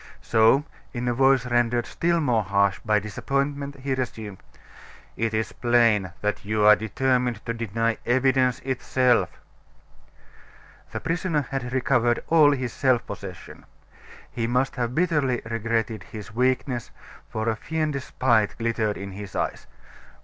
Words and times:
So, 0.23 0.65
in 0.93 1.07
a 1.07 1.13
voice 1.13 1.45
rendered 1.45 1.85
still 1.85 2.19
more 2.19 2.41
harsh 2.41 2.79
by 2.83 2.97
disappointment, 2.97 3.81
he 3.81 3.93
resumed: 3.93 4.39
"It 5.15 5.31
is 5.31 5.51
plain 5.53 6.11
that 6.21 6.43
you 6.43 6.65
are 6.65 6.75
determined 6.75 7.45
to 7.45 7.53
deny 7.53 7.99
evidence 8.03 8.61
itself." 8.61 9.29
The 10.91 11.01
prisoner 11.01 11.43
had 11.51 11.71
recovered 11.71 12.23
all 12.29 12.49
his 12.51 12.73
self 12.73 13.05
possession. 13.05 13.63
He 14.31 14.47
must 14.47 14.75
have 14.75 14.95
bitterly 14.95 15.43
regretted 15.45 16.01
his 16.01 16.33
weakness, 16.33 16.89
for 17.29 17.47
a 17.47 17.55
fiendish 17.55 18.05
spite 18.05 18.57
glittered 18.57 18.97
in 18.97 19.11
his 19.11 19.35
eyes. 19.35 19.67